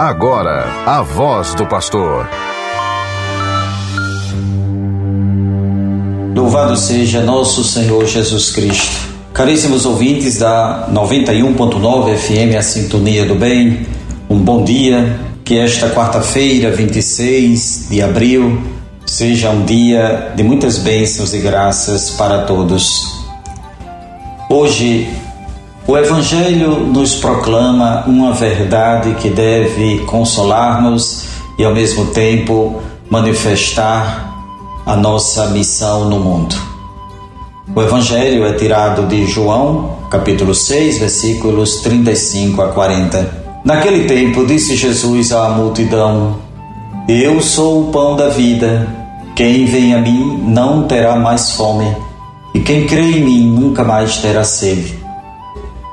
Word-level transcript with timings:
Agora, 0.00 0.64
a 0.86 1.02
voz 1.02 1.52
do 1.52 1.66
pastor. 1.66 2.26
Louvado 6.34 6.74
seja 6.74 7.20
nosso 7.20 7.62
Senhor 7.62 8.06
Jesus 8.06 8.50
Cristo. 8.50 8.96
Caríssimos 9.34 9.84
ouvintes 9.84 10.38
da 10.38 10.88
91.9 10.90 12.16
FM, 12.16 12.56
a 12.56 12.62
Sintonia 12.62 13.26
do 13.26 13.34
Bem, 13.34 13.86
um 14.30 14.38
bom 14.38 14.64
dia. 14.64 15.20
Que 15.44 15.58
esta 15.58 15.90
quarta-feira, 15.90 16.70
26 16.70 17.88
de 17.90 18.00
abril, 18.00 18.58
seja 19.04 19.50
um 19.50 19.66
dia 19.66 20.32
de 20.34 20.42
muitas 20.42 20.78
bênçãos 20.78 21.34
e 21.34 21.40
graças 21.40 22.08
para 22.12 22.44
todos. 22.44 23.02
Hoje, 24.48 25.10
o 25.86 25.96
Evangelho 25.96 26.80
nos 26.80 27.16
proclama 27.16 28.04
uma 28.06 28.32
verdade 28.32 29.14
que 29.14 29.28
deve 29.28 30.00
consolar-nos 30.00 31.24
e, 31.58 31.64
ao 31.64 31.74
mesmo 31.74 32.06
tempo, 32.06 32.80
manifestar 33.10 34.30
a 34.86 34.94
nossa 34.94 35.48
missão 35.48 36.08
no 36.08 36.20
mundo. 36.20 36.54
O 37.74 37.82
Evangelho 37.82 38.44
é 38.46 38.52
tirado 38.52 39.06
de 39.06 39.26
João, 39.26 39.96
capítulo 40.10 40.54
6, 40.54 40.98
versículos 40.98 41.76
35 41.76 42.62
a 42.62 42.68
40. 42.68 43.40
Naquele 43.64 44.06
tempo, 44.06 44.46
disse 44.46 44.76
Jesus 44.76 45.32
à 45.32 45.48
multidão: 45.48 46.36
Eu 47.08 47.40
sou 47.40 47.82
o 47.88 47.92
pão 47.92 48.16
da 48.16 48.28
vida. 48.28 48.88
Quem 49.34 49.64
vem 49.64 49.94
a 49.94 49.98
mim 49.98 50.42
não 50.46 50.84
terá 50.84 51.16
mais 51.16 51.52
fome, 51.52 51.96
e 52.54 52.60
quem 52.60 52.86
crê 52.86 53.02
em 53.02 53.24
mim 53.24 53.46
nunca 53.46 53.82
mais 53.82 54.18
terá 54.18 54.44
sede. 54.44 54.99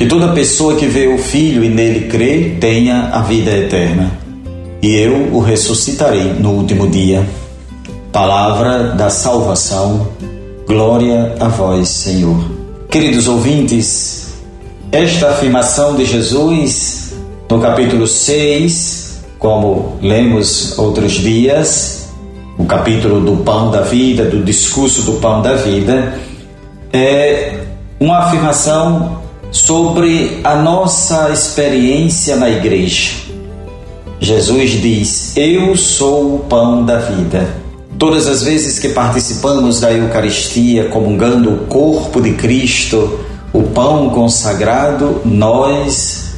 que 0.00 0.06
toda 0.06 0.28
pessoa 0.28 0.76
que 0.76 0.86
vê 0.86 1.08
o 1.08 1.18
Filho 1.18 1.62
e 1.62 1.68
nele 1.68 2.08
crê 2.08 2.56
tenha 2.58 3.10
a 3.12 3.20
vida 3.20 3.50
eterna. 3.50 4.10
E 4.80 4.96
eu 4.96 5.28
o 5.30 5.40
ressuscitarei 5.40 6.32
no 6.32 6.52
último 6.52 6.88
dia. 6.88 7.28
Palavra 8.10 8.94
da 8.94 9.10
salvação. 9.10 10.08
Glória 10.66 11.34
a 11.38 11.48
vós, 11.48 11.86
Senhor. 11.90 12.42
Queridos 12.88 13.28
ouvintes, 13.28 14.36
esta 14.90 15.32
afirmação 15.32 15.94
de 15.94 16.06
Jesus 16.06 17.12
no 17.50 17.60
capítulo 17.60 18.06
6, 18.06 19.22
como 19.38 19.98
lemos 20.00 20.78
outros 20.78 21.12
dias, 21.12 22.08
o 22.56 22.64
capítulo 22.64 23.20
do 23.20 23.44
pão 23.44 23.70
da 23.70 23.82
vida, 23.82 24.24
do 24.24 24.42
discurso 24.42 25.02
do 25.02 25.20
pão 25.20 25.42
da 25.42 25.56
vida, 25.56 26.14
é 26.90 27.52
uma 28.00 28.20
afirmação 28.20 29.20
sobre 29.50 30.40
a 30.44 30.56
nossa 30.56 31.30
experiência 31.30 32.36
na 32.36 32.48
igreja. 32.48 33.12
Jesus 34.20 34.70
diz: 34.80 35.36
Eu 35.36 35.76
sou 35.76 36.36
o 36.36 36.38
pão 36.40 36.84
da 36.84 36.98
vida. 36.98 37.48
Todas 37.98 38.26
as 38.26 38.42
vezes 38.42 38.78
que 38.78 38.90
participamos 38.90 39.80
da 39.80 39.92
Eucaristia, 39.92 40.88
comungando 40.88 41.52
o 41.52 41.58
corpo 41.66 42.20
de 42.20 42.32
Cristo, 42.32 43.20
o 43.52 43.62
pão 43.62 44.10
consagrado, 44.10 45.20
nós 45.24 46.30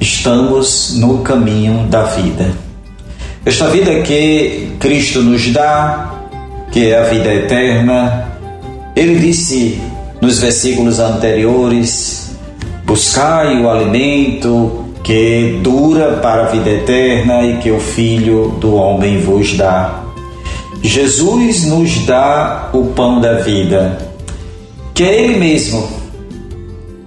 estamos 0.00 0.96
no 0.96 1.18
caminho 1.18 1.86
da 1.86 2.04
vida. 2.04 2.52
Esta 3.46 3.68
vida 3.68 4.02
que 4.02 4.72
Cristo 4.78 5.22
nos 5.22 5.50
dá, 5.52 6.14
que 6.72 6.88
é 6.90 6.98
a 6.98 7.04
vida 7.04 7.32
eterna, 7.32 8.28
ele 8.96 9.18
disse 9.18 9.80
nos 10.20 10.38
versículos 10.38 10.98
anteriores: 10.98 12.23
Buscai 12.94 13.60
o 13.60 13.68
alimento 13.68 14.84
que 15.02 15.58
dura 15.64 16.18
para 16.22 16.44
a 16.44 16.46
vida 16.46 16.70
eterna 16.70 17.42
e 17.42 17.56
que 17.56 17.68
o 17.68 17.80
Filho 17.80 18.54
do 18.60 18.76
Homem 18.76 19.20
vos 19.20 19.56
dá. 19.56 20.04
Jesus 20.80 21.64
nos 21.64 22.06
dá 22.06 22.70
o 22.72 22.84
pão 22.84 23.20
da 23.20 23.40
vida, 23.40 23.98
que 24.94 25.02
é 25.02 25.24
Ele 25.24 25.40
mesmo. 25.40 25.88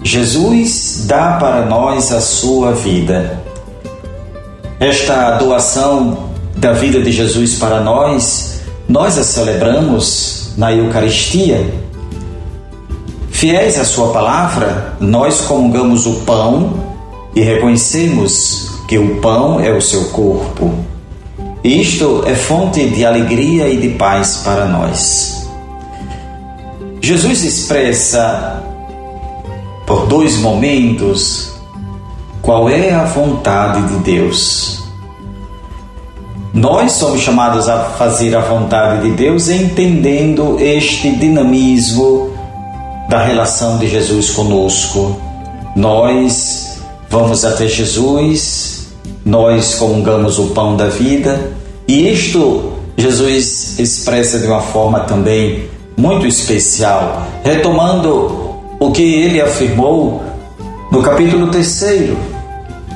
Jesus 0.03 1.05
dá 1.07 1.37
para 1.39 1.65
nós 1.65 2.11
a 2.11 2.19
sua 2.19 2.73
vida. 2.73 3.41
Esta 4.81 5.37
doação 5.37 6.31
da 6.57 6.73
vida 6.73 7.01
de 7.01 7.13
Jesus 7.13 7.55
para 7.55 7.79
nós, 7.79 8.59
nós 8.89 9.17
a 9.17 9.23
celebramos 9.23 10.51
na 10.57 10.73
Eucaristia 10.73 11.65
Fiéis 13.37 13.77
à 13.77 13.85
Sua 13.85 14.11
palavra, 14.11 14.97
nós 14.99 15.41
comungamos 15.41 16.07
o 16.07 16.21
pão 16.21 16.73
e 17.35 17.41
reconhecemos 17.41 18.81
que 18.87 18.97
o 18.97 19.17
pão 19.17 19.59
é 19.59 19.71
o 19.71 19.79
seu 19.79 20.05
corpo. 20.05 20.73
Isto 21.63 22.23
é 22.25 22.33
fonte 22.33 22.89
de 22.89 23.05
alegria 23.05 23.69
e 23.69 23.77
de 23.77 23.89
paz 23.89 24.41
para 24.43 24.65
nós. 24.65 25.47
Jesus 26.99 27.43
expressa 27.43 28.63
por 29.85 30.07
dois 30.07 30.37
momentos 30.37 31.53
qual 32.41 32.67
é 32.67 32.91
a 32.91 33.03
vontade 33.03 33.83
de 33.83 33.99
Deus. 33.99 34.83
Nós 36.55 36.93
somos 36.93 37.21
chamados 37.21 37.69
a 37.69 37.83
fazer 37.83 38.35
a 38.35 38.41
vontade 38.41 39.03
de 39.03 39.15
Deus 39.15 39.47
entendendo 39.47 40.57
este 40.59 41.11
dinamismo 41.11 42.35
da 43.07 43.23
relação 43.23 43.77
de 43.77 43.87
Jesus 43.87 44.31
conosco. 44.31 45.15
Nós 45.75 46.81
vamos 47.09 47.45
até 47.45 47.67
Jesus, 47.67 48.89
nós 49.25 49.75
comungamos 49.75 50.37
o 50.39 50.47
pão 50.47 50.75
da 50.75 50.87
vida, 50.87 51.51
e 51.87 52.11
isto 52.11 52.73
Jesus 52.97 53.79
expressa 53.79 54.39
de 54.39 54.47
uma 54.47 54.61
forma 54.61 55.01
também 55.01 55.69
muito 55.95 56.27
especial, 56.27 57.25
retomando 57.43 58.55
o 58.79 58.91
que 58.91 59.03
ele 59.03 59.39
afirmou 59.39 60.21
no 60.91 61.01
capítulo 61.01 61.47
3, 61.47 62.11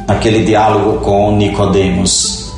naquele 0.07 0.43
diálogo 0.43 0.99
com 0.99 1.35
Nicodemos. 1.37 2.51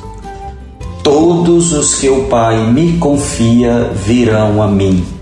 Todos 1.04 1.74
os 1.74 1.96
que 1.96 2.10
o 2.10 2.24
Pai 2.26 2.58
me 2.72 2.98
confia 2.98 3.92
virão 3.94 4.64
a 4.64 4.68
mim 4.68 5.13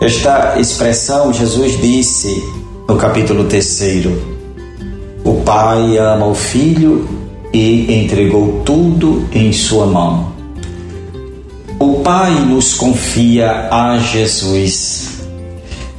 esta 0.00 0.54
expressão 0.60 1.32
Jesus 1.32 1.80
disse 1.80 2.42
no 2.88 2.96
capítulo 2.96 3.44
3: 3.44 4.06
O 5.24 5.42
Pai 5.44 5.98
ama 5.98 6.26
o 6.26 6.34
Filho 6.34 7.08
e 7.52 8.04
entregou 8.04 8.62
tudo 8.64 9.28
em 9.32 9.52
sua 9.52 9.86
mão. 9.86 10.32
O 11.80 11.94
Pai 11.94 12.30
nos 12.30 12.74
confia 12.74 13.68
a 13.70 13.98
Jesus. 13.98 15.18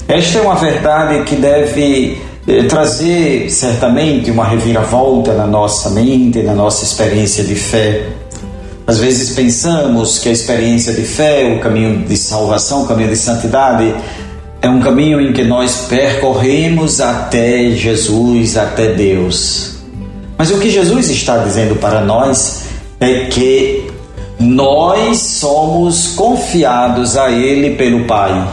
Esta 0.07 0.39
é 0.39 0.41
uma 0.41 0.55
verdade 0.55 1.23
que 1.25 1.35
deve 1.35 2.21
eh, 2.47 2.63
trazer 2.63 3.49
certamente 3.49 4.31
uma 4.31 4.45
reviravolta 4.45 5.33
na 5.33 5.45
nossa 5.45 5.89
mente, 5.89 6.41
na 6.41 6.53
nossa 6.53 6.85
experiência 6.85 7.43
de 7.43 7.55
fé. 7.55 8.07
Às 8.89 8.97
vezes 8.97 9.35
pensamos 9.35 10.17
que 10.17 10.29
a 10.29 10.31
experiência 10.31 10.91
de 10.91 11.03
fé, 11.03 11.55
o 11.55 11.59
caminho 11.59 12.07
de 12.07 12.17
salvação, 12.17 12.85
o 12.85 12.87
caminho 12.87 13.09
de 13.09 13.17
santidade, 13.17 13.93
é 14.63 14.67
um 14.67 14.79
caminho 14.79 15.21
em 15.21 15.31
que 15.31 15.43
nós 15.43 15.85
percorremos 15.87 16.99
até 16.99 17.69
Jesus, 17.69 18.57
até 18.57 18.95
Deus. 18.95 19.75
Mas 20.35 20.49
o 20.49 20.57
que 20.57 20.71
Jesus 20.71 21.07
está 21.07 21.37
dizendo 21.37 21.75
para 21.75 22.01
nós 22.01 22.63
é 22.99 23.25
que 23.25 23.91
nós 24.39 25.19
somos 25.19 26.07
confiados 26.15 27.15
a 27.15 27.29
Ele 27.29 27.75
pelo 27.75 28.05
Pai. 28.05 28.51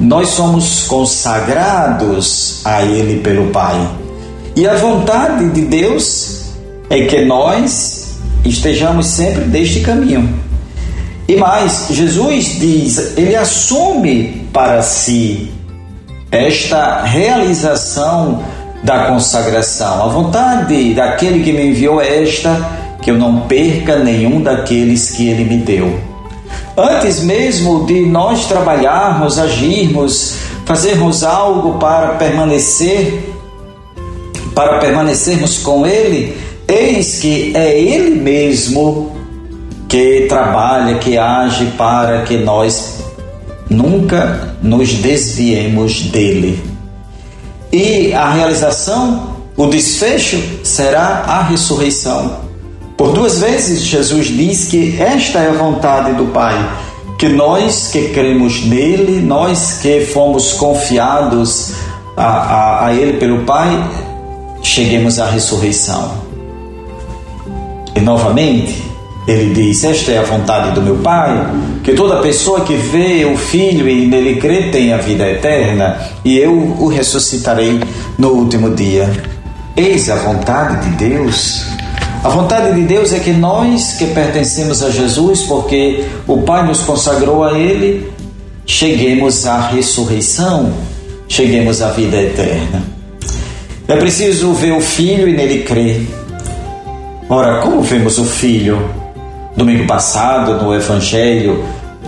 Nós 0.00 0.30
somos 0.30 0.82
consagrados 0.88 2.60
a 2.64 2.82
Ele 2.82 3.20
pelo 3.20 3.52
Pai. 3.52 3.88
E 4.56 4.66
a 4.66 4.74
vontade 4.74 5.48
de 5.50 5.60
Deus 5.60 6.46
é 6.90 7.02
que 7.04 7.24
nós 7.24 8.05
estejamos 8.48 9.06
sempre 9.06 9.44
deste 9.44 9.80
caminho. 9.80 10.28
E 11.28 11.36
mais, 11.36 11.88
Jesus 11.90 12.58
diz, 12.58 13.16
ele 13.16 13.34
assume 13.34 14.48
para 14.52 14.82
si 14.82 15.50
esta 16.30 17.02
realização 17.02 18.42
da 18.82 19.06
consagração. 19.06 20.04
A 20.04 20.08
vontade 20.08 20.94
daquele 20.94 21.42
que 21.42 21.52
me 21.52 21.68
enviou 21.68 22.00
é 22.00 22.22
esta: 22.22 22.56
que 23.02 23.10
eu 23.10 23.18
não 23.18 23.40
perca 23.40 23.98
nenhum 23.98 24.40
daqueles 24.40 25.10
que 25.10 25.28
ele 25.28 25.44
me 25.44 25.56
deu. 25.56 25.98
Antes 26.76 27.22
mesmo 27.22 27.86
de 27.86 28.02
nós 28.02 28.46
trabalharmos, 28.46 29.38
agirmos, 29.38 30.36
fazermos 30.66 31.24
algo 31.24 31.78
para 31.78 32.08
permanecer, 32.14 33.32
para 34.54 34.78
permanecermos 34.78 35.58
com 35.58 35.86
Ele, 35.86 36.36
eis 36.68 37.20
que 37.20 37.52
é 37.54 37.78
Ele 37.78 38.10
mesmo 38.10 39.16
que 39.88 40.26
trabalha, 40.28 40.98
que 40.98 41.16
age 41.16 41.66
para 41.78 42.22
que 42.22 42.36
nós 42.36 43.04
nunca 43.70 44.56
nos 44.62 44.94
desviemos 44.94 46.02
dele. 46.02 46.62
E 47.72 48.12
a 48.12 48.30
realização, 48.30 49.36
o 49.56 49.66
desfecho 49.66 50.40
será 50.64 51.24
a 51.26 51.42
ressurreição. 51.42 52.44
Por 52.96 53.12
duas 53.12 53.38
vezes 53.38 53.82
Jesus 53.82 54.28
diz 54.28 54.66
que 54.66 54.96
esta 55.00 55.40
é 55.40 55.48
a 55.50 55.52
vontade 55.52 56.14
do 56.14 56.26
Pai, 56.26 56.54
que 57.18 57.28
nós 57.28 57.88
que 57.92 58.08
cremos 58.08 58.64
nele, 58.64 59.20
nós 59.20 59.78
que 59.82 60.00
fomos 60.06 60.54
confiados 60.54 61.72
a, 62.16 62.24
a, 62.24 62.86
a 62.86 62.94
Ele 62.94 63.18
pelo 63.18 63.44
Pai, 63.44 63.68
cheguemos 64.62 65.18
à 65.18 65.26
ressurreição. 65.26 66.25
E 67.96 68.00
novamente, 68.00 68.82
ele 69.26 69.54
diz: 69.54 69.82
Esta 69.84 70.12
é 70.12 70.18
a 70.18 70.22
vontade 70.22 70.72
do 70.72 70.82
meu 70.82 70.96
Pai, 70.96 71.46
que 71.82 71.94
toda 71.94 72.20
pessoa 72.20 72.60
que 72.60 72.74
vê 72.74 73.24
o 73.24 73.36
Filho 73.36 73.88
e 73.88 74.06
nele 74.06 74.36
crê 74.36 74.70
tenha 74.70 74.98
vida 74.98 75.28
eterna, 75.28 75.98
e 76.24 76.38
eu 76.38 76.52
o 76.52 76.88
ressuscitarei 76.88 77.80
no 78.18 78.28
último 78.30 78.74
dia. 78.74 79.10
Eis 79.76 80.08
a 80.08 80.16
vontade 80.16 80.88
de 80.88 80.96
Deus 80.96 81.76
a 82.26 82.28
vontade 82.28 82.74
de 82.74 82.82
Deus 82.82 83.12
é 83.12 83.20
que 83.20 83.30
nós 83.30 83.92
que 83.92 84.06
pertencemos 84.06 84.82
a 84.82 84.90
Jesus, 84.90 85.42
porque 85.42 86.04
o 86.26 86.38
Pai 86.38 86.66
nos 86.66 86.80
consagrou 86.80 87.44
a 87.44 87.56
Ele, 87.56 88.10
cheguemos 88.66 89.46
à 89.46 89.68
ressurreição, 89.68 90.72
cheguemos 91.28 91.80
à 91.80 91.90
vida 91.90 92.20
eterna. 92.20 92.82
É 93.86 93.94
preciso 93.94 94.52
ver 94.54 94.72
o 94.72 94.80
Filho 94.80 95.28
e 95.28 95.36
nele 95.36 95.62
crer. 95.62 96.04
Ora, 97.28 97.60
como 97.60 97.82
vemos 97.82 98.18
o 98.18 98.24
Filho? 98.24 98.88
Domingo 99.56 99.84
passado, 99.84 100.62
no 100.62 100.72
Evangelho 100.72 101.64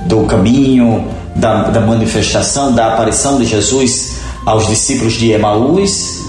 do 0.06 0.22
caminho, 0.26 1.08
da, 1.34 1.64
da 1.64 1.80
manifestação, 1.80 2.72
da 2.72 2.94
aparição 2.94 3.36
de 3.36 3.44
Jesus 3.44 4.18
aos 4.46 4.68
discípulos 4.68 5.14
de 5.14 5.32
Emaús, 5.32 6.24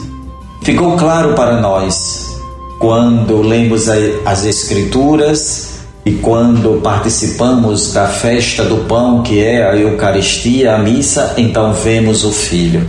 ficou 0.64 0.98
claro 0.98 1.36
para 1.36 1.62
nós 1.62 2.36
quando 2.80 3.44
lemos 3.44 3.88
as 4.26 4.44
Escrituras 4.44 5.82
e 6.04 6.14
quando 6.14 6.82
participamos 6.82 7.94
da 7.94 8.08
festa 8.08 8.64
do 8.64 8.88
pão, 8.88 9.22
que 9.22 9.44
é 9.44 9.70
a 9.70 9.76
Eucaristia, 9.76 10.74
a 10.74 10.80
missa, 10.80 11.36
então 11.38 11.74
vemos 11.74 12.26
o 12.26 12.32
Filho. 12.32 12.88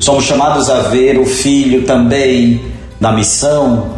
Somos 0.00 0.24
chamados 0.24 0.70
a 0.70 0.80
ver 0.82 1.18
o 1.18 1.26
Filho 1.26 1.82
também 1.82 2.62
na 2.98 3.12
missão, 3.12 3.97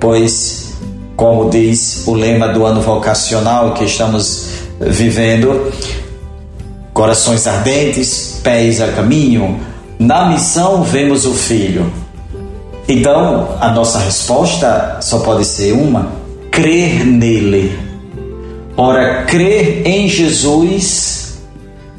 pois, 0.00 0.74
como 1.16 1.50
diz 1.50 2.06
o 2.06 2.14
lema 2.14 2.48
do 2.48 2.64
ano 2.64 2.80
vocacional 2.80 3.74
que 3.74 3.84
estamos 3.84 4.46
vivendo, 4.80 5.72
corações 6.92 7.46
ardentes, 7.46 8.40
pés 8.42 8.80
a 8.80 8.88
caminho, 8.88 9.60
na 9.98 10.26
missão 10.26 10.82
vemos 10.82 11.26
o 11.26 11.32
Filho. 11.34 11.92
Então, 12.88 13.56
a 13.60 13.70
nossa 13.70 13.98
resposta 13.98 14.98
só 15.00 15.18
pode 15.18 15.44
ser 15.44 15.72
uma: 15.72 16.12
crer 16.50 17.04
nele. 17.04 17.78
Ora, 18.76 19.24
crer 19.24 19.82
em 19.86 20.08
Jesus 20.08 21.18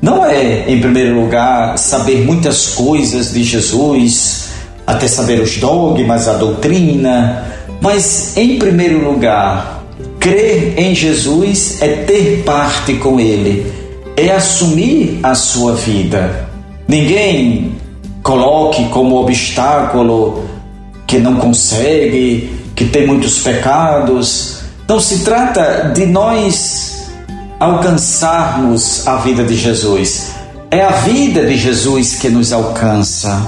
não 0.01 0.25
é, 0.25 0.69
em 0.69 0.80
primeiro 0.80 1.19
lugar, 1.19 1.78
saber 1.78 2.25
muitas 2.25 2.69
coisas 2.69 3.34
de 3.34 3.44
Jesus, 3.44 4.48
até 4.88 5.07
saber 5.07 5.42
os 5.42 5.57
dogmas, 5.57 6.28
a 6.28 6.34
doutrina, 6.34 7.44
mas, 7.81 8.35
em 8.35 8.59
primeiro 8.59 9.03
lugar, 9.09 9.83
crer 10.19 10.73
em 10.77 10.93
Jesus 10.93 11.81
é 11.81 12.03
ter 12.03 12.43
parte 12.43 12.93
com 12.95 13.19
Ele, 13.19 13.71
é 14.17 14.31
assumir 14.31 15.19
a 15.23 15.33
sua 15.33 15.75
vida. 15.75 16.49
Ninguém 16.87 17.75
coloque 18.21 18.85
como 18.89 19.15
obstáculo 19.15 20.43
que 21.07 21.17
não 21.17 21.35
consegue, 21.37 22.49
que 22.75 22.85
tem 22.85 23.07
muitos 23.07 23.39
pecados. 23.39 24.59
Não 24.87 24.99
se 24.99 25.19
trata 25.19 25.91
de 25.93 26.05
nós 26.05 27.07
alcançarmos 27.59 29.07
a 29.07 29.17
vida 29.17 29.43
de 29.43 29.55
Jesus. 29.55 30.33
É 30.71 30.83
a 30.83 30.91
vida 30.91 31.45
de 31.45 31.57
Jesus 31.57 32.15
que 32.15 32.29
nos 32.29 32.53
alcança. 32.53 33.41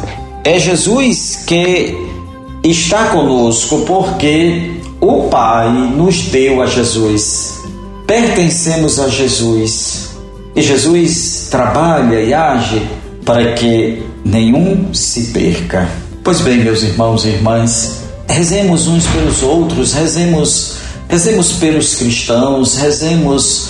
É 0.44 0.58
Jesus 0.58 1.44
que 1.46 1.96
está 2.64 3.06
conosco 3.06 3.80
porque 3.88 4.72
o 5.00 5.24
Pai 5.30 5.72
nos 5.72 6.22
deu 6.26 6.62
a 6.62 6.68
Jesus. 6.68 7.60
Pertencemos 8.06 9.00
a 9.00 9.08
Jesus. 9.08 10.10
E 10.56 10.62
Jesus 10.62 11.48
trabalha 11.50 12.22
e 12.22 12.34
age 12.34 12.82
para 13.26 13.54
que 13.54 14.04
nenhum 14.24 14.94
se 14.94 15.32
perca. 15.32 15.90
Pois 16.24 16.42
bem, 16.42 16.58
meus 16.58 16.84
irmãos 16.84 17.26
e 17.26 17.30
irmãs, 17.30 18.04
rezemos 18.28 18.88
uns 18.88 19.08
pelos 19.08 19.42
outros, 19.42 19.94
rezemos, 19.94 20.76
rezemos 21.08 21.54
pelos 21.54 21.96
cristãos, 21.96 22.78
rezemos 22.78 23.70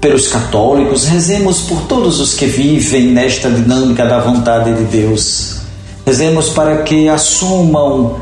pelos 0.00 0.26
católicos, 0.26 1.04
rezemos 1.04 1.60
por 1.60 1.82
todos 1.82 2.18
os 2.18 2.34
que 2.34 2.46
vivem 2.46 3.12
nesta 3.12 3.48
dinâmica 3.48 4.04
da 4.04 4.18
vontade 4.18 4.74
de 4.74 4.84
Deus. 4.84 5.58
Rezemos 6.04 6.48
para 6.48 6.82
que 6.82 7.08
assumam 7.08 8.20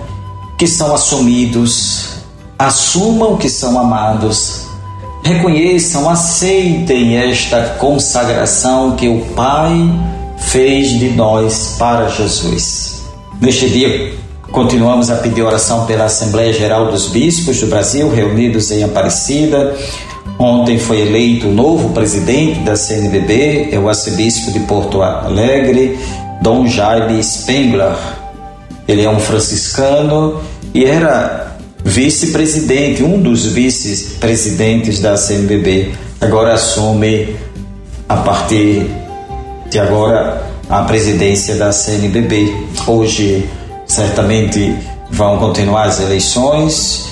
que 0.61 0.67
são 0.67 0.95
assumidos, 0.95 2.19
assumam 2.59 3.39
que 3.39 3.49
são 3.49 3.81
amados, 3.81 4.67
reconheçam, 5.25 6.07
aceitem 6.11 7.17
esta 7.17 7.77
consagração 7.79 8.95
que 8.95 9.09
o 9.09 9.21
Pai 9.35 9.73
fez 10.37 10.91
de 10.91 11.09
nós 11.13 11.77
para 11.79 12.09
Jesus. 12.09 13.05
Neste 13.41 13.71
dia, 13.71 14.13
continuamos 14.53 15.09
a 15.09 15.17
pedir 15.17 15.41
oração 15.41 15.87
pela 15.87 16.05
Assembleia 16.05 16.53
Geral 16.53 16.91
dos 16.91 17.07
Bispos 17.07 17.59
do 17.59 17.67
Brasil, 17.67 18.15
reunidos 18.15 18.71
em 18.71 18.85
Aparecida. 18.85 19.75
Ontem 20.39 20.79
foi 20.79 21.01
eleito 21.01 21.49
o 21.49 21.55
novo 21.55 21.89
presidente 21.95 22.61
da 22.61 22.77
CNBB, 22.77 23.71
é 23.73 23.79
o 23.79 23.89
arcebispo 23.89 24.53
de 24.53 24.61
Porto 24.61 25.01
Alegre, 25.01 25.99
Dom 26.43 26.67
Jaime 26.67 27.19
Spengler. 27.25 27.97
Ele 28.87 29.05
é 29.05 29.09
um 29.09 29.21
franciscano 29.21 30.39
e 30.73 30.85
era 30.85 31.57
vice-presidente, 31.85 33.03
um 33.03 33.21
dos 33.21 33.47
vice-presidentes 33.47 35.01
da 35.01 35.17
CNBB. 35.17 35.93
Agora 36.21 36.55
assume, 36.55 37.37
a 38.09 38.17
partir 38.17 38.87
de 39.71 39.79
agora, 39.79 40.47
a 40.69 40.83
presidência 40.83 41.57
da 41.57 41.73
CNBB. 41.73 42.53
Hoje, 42.87 43.49
certamente, 43.87 44.77
vão 45.11 45.39
continuar 45.39 45.85
as 45.85 46.01
eleições 46.01 47.07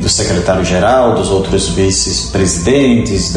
do 0.00 0.08
secretário-geral, 0.08 1.14
dos 1.14 1.30
outros 1.30 1.68
vice-presidentes, 1.70 3.32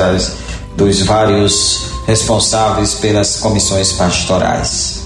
dos 0.76 1.02
vários 1.02 1.86
responsáveis 2.06 2.96
pelas 2.96 3.38
comissões 3.38 3.94
pastorais. 3.94 5.01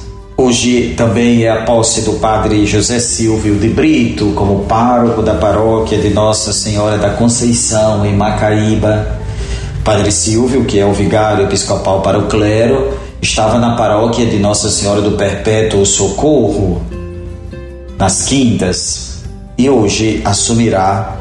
Hoje 0.45 0.93
também 0.95 1.43
é 1.43 1.49
a 1.49 1.63
posse 1.63 2.01
do 2.01 2.13
padre 2.19 2.67
José 2.67 2.99
Silvio 2.99 3.55
de 3.55 3.67
Brito 3.67 4.31
como 4.35 4.65
pároco 4.65 5.23
da 5.23 5.33
paróquia 5.33 5.97
de 5.97 6.11
Nossa 6.11 6.53
Senhora 6.53 6.99
da 6.99 7.09
Conceição, 7.09 8.05
em 8.05 8.15
Macaíba. 8.15 9.07
Padre 9.83 10.11
Silvio, 10.11 10.63
que 10.65 10.79
é 10.79 10.85
o 10.85 10.93
vigário 10.93 11.45
episcopal 11.45 12.03
para 12.03 12.19
o 12.19 12.27
clero, 12.27 12.95
estava 13.19 13.57
na 13.57 13.75
paróquia 13.75 14.27
de 14.27 14.37
Nossa 14.37 14.69
Senhora 14.69 15.01
do 15.01 15.13
Perpétuo 15.13 15.83
Socorro, 15.83 16.79
nas 17.97 18.21
Quintas, 18.27 19.23
e 19.57 19.67
hoje 19.67 20.21
assumirá 20.23 21.15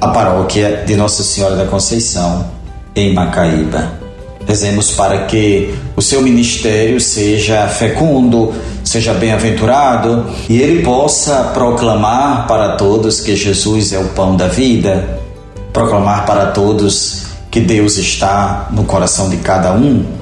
a 0.00 0.08
paróquia 0.10 0.84
de 0.86 0.94
Nossa 0.94 1.24
Senhora 1.24 1.56
da 1.56 1.66
Conceição, 1.66 2.48
em 2.94 3.12
Macaíba. 3.12 4.09
Rezemos 4.46 4.90
para 4.90 5.26
que 5.26 5.74
o 5.96 6.02
seu 6.02 6.22
ministério 6.22 7.00
seja 7.00 7.68
fecundo, 7.68 8.52
seja 8.82 9.14
bem-aventurado 9.14 10.26
e 10.48 10.60
ele 10.60 10.82
possa 10.82 11.50
proclamar 11.54 12.46
para 12.46 12.76
todos 12.76 13.20
que 13.20 13.36
Jesus 13.36 13.92
é 13.92 13.98
o 13.98 14.08
pão 14.08 14.36
da 14.36 14.48
vida, 14.48 15.20
proclamar 15.72 16.26
para 16.26 16.46
todos 16.46 17.26
que 17.50 17.60
Deus 17.60 17.96
está 17.96 18.68
no 18.72 18.84
coração 18.84 19.28
de 19.28 19.36
cada 19.36 19.72
um 19.72 20.20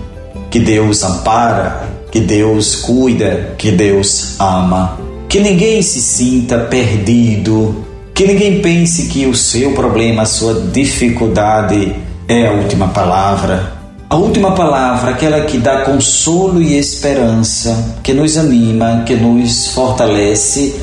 que 0.50 0.58
Deus 0.58 1.02
ampara, 1.02 1.88
que 2.10 2.20
Deus 2.20 2.76
cuida, 2.76 3.54
que 3.58 3.70
Deus 3.70 4.37
ama. 4.38 4.98
Que 5.28 5.40
ninguém 5.40 5.82
se 5.82 6.00
sinta 6.00 6.58
perdido, 6.58 7.84
que 8.14 8.26
ninguém 8.26 8.60
pense 8.62 9.08
que 9.08 9.26
o 9.26 9.34
seu 9.34 9.72
problema, 9.72 10.22
a 10.22 10.26
sua 10.26 10.54
dificuldade 10.72 11.94
é 12.26 12.46
a 12.46 12.52
última 12.52 12.88
palavra. 12.88 13.77
A 14.10 14.16
última 14.16 14.52
palavra, 14.52 15.10
aquela 15.10 15.42
que 15.42 15.58
dá 15.58 15.82
consolo 15.82 16.62
e 16.62 16.78
esperança, 16.78 17.98
que 18.02 18.14
nos 18.14 18.38
anima, 18.38 19.02
que 19.04 19.14
nos 19.14 19.66
fortalece, 19.68 20.76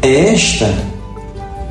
é 0.00 0.32
esta: 0.32 0.72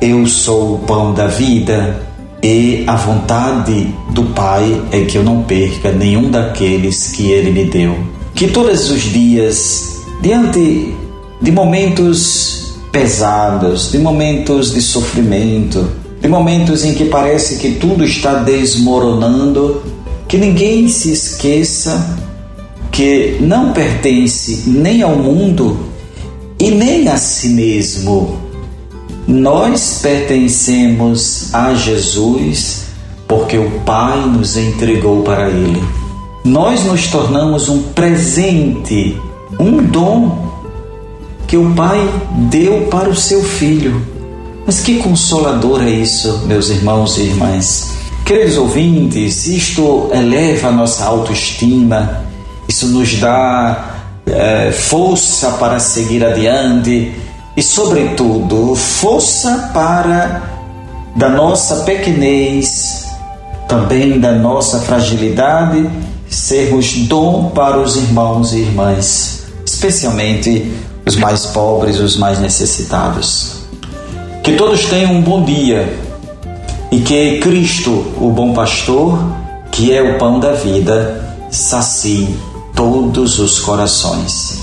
Eu 0.02 0.26
sou 0.26 0.74
o 0.74 0.78
pão 0.80 1.14
da 1.14 1.28
vida 1.28 1.98
e 2.42 2.84
a 2.86 2.94
vontade 2.94 3.94
do 4.10 4.24
Pai 4.34 4.82
é 4.92 5.00
que 5.06 5.16
eu 5.16 5.24
não 5.24 5.42
perca 5.44 5.90
nenhum 5.92 6.30
daqueles 6.30 7.10
que 7.12 7.30
Ele 7.30 7.52
me 7.52 7.64
deu. 7.64 7.96
Que 8.34 8.48
todos 8.48 8.90
os 8.90 9.00
dias, 9.00 10.02
diante 10.20 10.94
de 11.40 11.50
momentos 11.50 12.74
pesados, 12.92 13.90
de 13.90 13.98
momentos 13.98 14.74
de 14.74 14.82
sofrimento, 14.82 15.88
de 16.20 16.28
momentos 16.28 16.84
em 16.84 16.92
que 16.92 17.06
parece 17.06 17.56
que 17.56 17.76
tudo 17.76 18.04
está 18.04 18.34
desmoronando, 18.34 19.82
que 20.32 20.38
ninguém 20.38 20.88
se 20.88 21.12
esqueça 21.12 22.18
que 22.90 23.36
não 23.38 23.74
pertence 23.74 24.62
nem 24.66 25.02
ao 25.02 25.14
mundo 25.14 25.76
e 26.58 26.70
nem 26.70 27.06
a 27.06 27.18
si 27.18 27.50
mesmo 27.50 28.38
nós 29.28 29.98
pertencemos 30.00 31.54
a 31.54 31.74
Jesus 31.74 32.84
porque 33.28 33.58
o 33.58 33.80
Pai 33.80 34.24
nos 34.24 34.56
entregou 34.56 35.20
para 35.22 35.50
Ele. 35.50 35.82
Nós 36.46 36.82
nos 36.86 37.08
tornamos 37.08 37.68
um 37.68 37.82
presente, 37.92 39.14
um 39.60 39.82
dom 39.82 40.50
que 41.46 41.58
o 41.58 41.74
Pai 41.74 42.00
deu 42.48 42.86
para 42.90 43.10
o 43.10 43.14
seu 43.14 43.42
Filho. 43.42 44.00
Mas 44.64 44.80
que 44.80 44.96
consolador 44.96 45.82
é 45.82 45.90
isso, 45.90 46.46
meus 46.46 46.70
irmãos 46.70 47.18
e 47.18 47.24
irmãs. 47.24 48.01
Queridos 48.24 48.56
ouvintes, 48.56 49.46
isto 49.46 50.08
eleva 50.12 50.68
a 50.68 50.72
nossa 50.72 51.04
autoestima, 51.04 52.24
isso 52.68 52.86
nos 52.86 53.16
dá 53.16 53.92
é, 54.26 54.70
força 54.70 55.50
para 55.52 55.78
seguir 55.78 56.24
adiante. 56.24 57.12
E, 57.56 57.62
sobretudo, 57.62 58.74
força 58.74 59.70
para 59.74 60.42
da 61.16 61.28
nossa 61.28 61.76
pequenez, 61.84 63.06
também 63.68 64.18
da 64.18 64.32
nossa 64.32 64.78
fragilidade, 64.80 65.90
sermos 66.30 66.94
dom 67.08 67.50
para 67.50 67.78
os 67.78 67.96
irmãos 67.96 68.54
e 68.54 68.60
irmãs, 68.60 69.44
especialmente 69.66 70.72
os 71.04 71.16
mais 71.16 71.46
pobres, 71.46 71.98
os 71.98 72.16
mais 72.16 72.38
necessitados. 72.38 73.62
Que 74.42 74.52
todos 74.52 74.86
tenham 74.86 75.12
um 75.12 75.20
bom 75.20 75.44
dia 75.44 76.11
e 76.92 77.00
que 77.00 77.38
Cristo, 77.38 77.90
o 78.20 78.30
bom 78.30 78.52
pastor, 78.52 79.18
que 79.70 79.90
é 79.92 80.02
o 80.02 80.18
pão 80.18 80.38
da 80.38 80.52
vida, 80.52 81.36
sacie 81.50 82.36
todos 82.76 83.38
os 83.38 83.58
corações. 83.58 84.60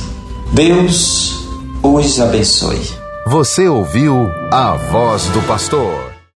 Deus 0.53 1.47
os 1.81 2.21
abençoe. 2.21 2.81
Você 3.25 3.67
ouviu 3.67 4.29
a 4.51 4.75
voz 4.75 5.25
do 5.29 5.41
pastor. 5.47 6.08